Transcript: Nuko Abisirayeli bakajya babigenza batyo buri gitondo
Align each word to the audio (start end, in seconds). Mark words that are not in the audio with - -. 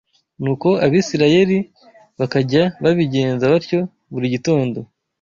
Nuko 0.41 0.69
Abisirayeli 0.85 1.57
bakajya 2.19 2.63
babigenza 2.83 3.43
batyo 3.53 3.79
buri 4.11 4.27
gitondo 4.33 4.79